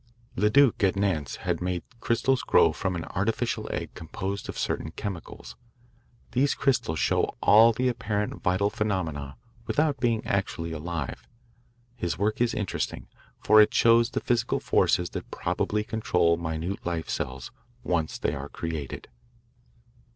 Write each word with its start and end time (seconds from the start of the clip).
Leduc 0.35 0.83
at 0.83 0.95
Nantes 0.95 1.35
has 1.45 1.61
made 1.61 1.83
crystals 1.99 2.41
grow 2.41 2.73
from 2.73 2.95
an 2.95 3.05
artificial 3.11 3.69
egg 3.71 3.93
composed 3.93 4.49
of 4.49 4.57
certain 4.57 4.89
chemicals. 4.89 5.55
These 6.31 6.55
crystals 6.55 6.97
show 6.97 7.37
all 7.43 7.71
the 7.71 7.87
apparent 7.87 8.41
vital 8.41 8.71
phenomena 8.71 9.37
without 9.67 9.99
being 9.99 10.25
actually 10.25 10.71
alive. 10.71 11.27
His 11.95 12.17
work 12.17 12.41
is 12.41 12.55
interesting, 12.55 13.09
for 13.37 13.61
it 13.61 13.75
shows 13.75 14.09
the 14.09 14.21
physical 14.21 14.59
forces 14.59 15.11
that 15.11 15.29
probably 15.29 15.83
control 15.83 16.35
minute 16.35 16.83
life 16.83 17.07
cells, 17.07 17.51
once 17.83 18.17
they 18.17 18.33
are 18.33 18.49
created. 18.49 19.07